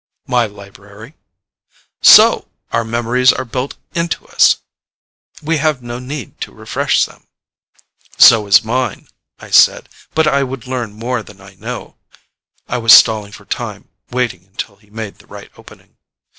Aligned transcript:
"My 0.25 0.47
library." 0.47 1.13
"So! 2.01 2.47
Our 2.71 2.83
memories 2.83 3.31
are 3.31 3.45
built 3.45 3.75
into 3.93 4.25
us. 4.29 4.57
We 5.43 5.57
have 5.57 5.83
no 5.83 5.99
need 5.99 6.41
to 6.41 6.51
refresh 6.51 7.05
them." 7.05 7.27
"So 8.17 8.47
is 8.47 8.63
mine," 8.63 9.09
I 9.37 9.51
said. 9.51 9.89
"But 10.15 10.25
I 10.27 10.41
would 10.41 10.65
learn 10.65 10.93
more 10.93 11.21
than 11.21 11.39
I 11.39 11.53
know." 11.53 11.97
I 12.67 12.79
was 12.79 12.93
stalling 12.93 13.31
for 13.31 13.45
time, 13.45 13.89
waiting 14.09 14.45
until 14.47 14.77
he 14.77 14.89
made 14.89 15.19
the 15.19 15.27
right 15.27 15.51
opening. 15.55 15.97